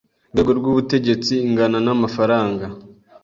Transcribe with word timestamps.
rwego 0.31 0.51
rw 0.59 0.65
ubutegetsi 0.71 1.33
ingana 1.47 1.77
n 1.85 1.87
amafaranga 1.95 2.65